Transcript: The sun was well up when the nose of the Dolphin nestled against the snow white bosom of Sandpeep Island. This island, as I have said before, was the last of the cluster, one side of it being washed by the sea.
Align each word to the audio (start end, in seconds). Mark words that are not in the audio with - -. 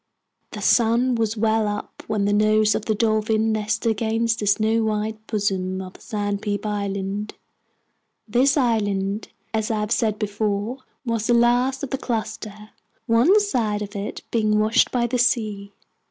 The 0.49 0.63
sun 0.63 1.13
was 1.13 1.37
well 1.37 1.67
up 1.67 2.01
when 2.07 2.25
the 2.25 2.33
nose 2.33 2.73
of 2.73 2.85
the 2.85 2.95
Dolphin 2.95 3.51
nestled 3.51 3.91
against 3.91 4.39
the 4.39 4.47
snow 4.47 4.83
white 4.83 5.27
bosom 5.27 5.79
of 5.79 5.93
Sandpeep 6.01 6.65
Island. 6.65 7.35
This 8.27 8.57
island, 8.57 9.27
as 9.53 9.69
I 9.69 9.81
have 9.81 9.91
said 9.91 10.17
before, 10.17 10.79
was 11.05 11.27
the 11.27 11.35
last 11.35 11.83
of 11.83 11.91
the 11.91 11.99
cluster, 11.99 12.71
one 13.05 13.39
side 13.39 13.83
of 13.83 13.95
it 13.95 14.23
being 14.31 14.57
washed 14.57 14.89
by 14.91 15.05
the 15.05 15.19
sea. 15.19 15.71